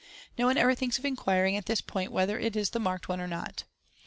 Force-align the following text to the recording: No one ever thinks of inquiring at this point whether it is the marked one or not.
No 0.35 0.47
one 0.47 0.57
ever 0.57 0.73
thinks 0.73 0.97
of 0.97 1.05
inquiring 1.05 1.55
at 1.55 1.67
this 1.67 1.79
point 1.79 2.11
whether 2.11 2.39
it 2.39 2.55
is 2.55 2.71
the 2.71 2.79
marked 2.79 3.07
one 3.07 3.21
or 3.21 3.27
not. 3.27 3.65